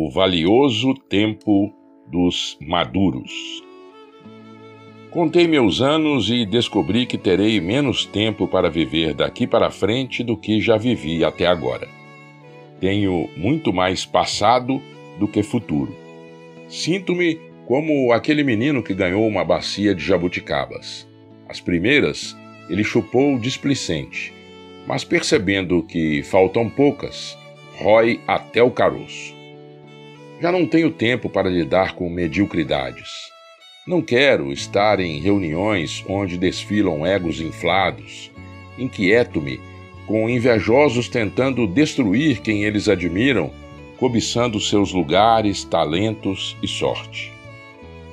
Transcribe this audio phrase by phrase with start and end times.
[0.00, 1.74] O valioso tempo
[2.06, 3.32] dos maduros.
[5.10, 10.36] Contei meus anos e descobri que terei menos tempo para viver daqui para frente do
[10.36, 11.88] que já vivi até agora.
[12.80, 14.80] Tenho muito mais passado
[15.18, 15.92] do que futuro.
[16.68, 21.08] Sinto-me como aquele menino que ganhou uma bacia de jabuticabas.
[21.48, 22.36] As primeiras
[22.70, 24.32] ele chupou displicente,
[24.86, 27.36] mas percebendo que faltam poucas,
[27.80, 29.37] rói até o caroço.
[30.40, 33.08] Já não tenho tempo para lidar com mediocridades.
[33.84, 38.30] Não quero estar em reuniões onde desfilam egos inflados.
[38.78, 39.60] Inquieto-me
[40.06, 43.50] com invejosos tentando destruir quem eles admiram,
[43.98, 47.32] cobiçando seus lugares, talentos e sorte.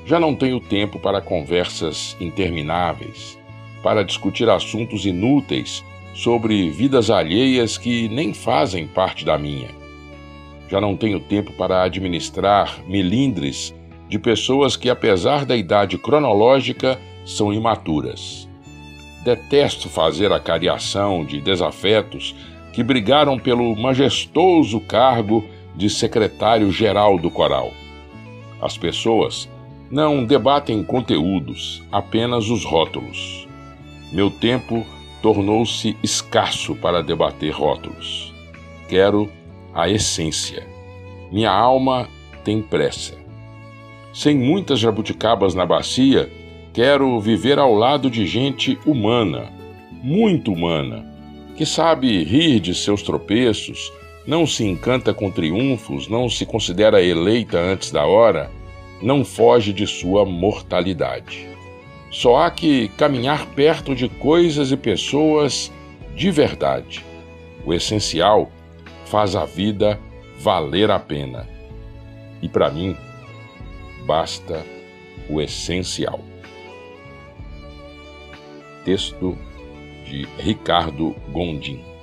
[0.04, 3.38] Já não tenho tempo para conversas intermináveis,
[3.84, 5.84] para discutir assuntos inúteis
[6.16, 9.85] sobre vidas alheias que nem fazem parte da minha.
[10.70, 13.74] Já não tenho tempo para administrar melindres
[14.10, 18.48] de pessoas que, apesar da idade cronológica, são imaturas.
[19.24, 22.36] Detesto fazer a cariação de desafetos
[22.74, 25.44] que brigaram pelo majestoso cargo
[25.76, 27.72] de secretário-geral do coral.
[28.62, 29.50] As pessoas
[29.90, 33.48] não debatem conteúdos, apenas os rótulos.
[34.12, 34.86] Meu tempo
[35.22, 38.34] tornou-se escasso para debater rótulos.
[38.88, 39.30] Quero
[39.76, 40.66] a essência.
[41.30, 42.08] Minha alma
[42.46, 43.14] tem pressa.
[44.14, 46.32] Sem muitas jabuticabas na bacia,
[46.74, 49.52] quero viver ao lado de gente humana,
[50.02, 51.06] muito humana,
[51.58, 53.92] que sabe rir de seus tropeços,
[54.26, 58.50] não se encanta com triunfos, não se considera eleita antes da hora,
[59.02, 61.48] não foge de sua mortalidade.
[62.10, 65.70] Só há que caminhar perto de coisas e pessoas
[66.16, 67.06] de verdade.
[67.66, 68.50] O essencial
[69.06, 70.00] faz a vida
[70.40, 71.48] valer a pena.
[72.42, 72.96] E para mim,
[74.06, 74.66] basta
[75.30, 76.20] o essencial.
[78.84, 79.38] Texto
[80.06, 81.95] de Ricardo Gondim.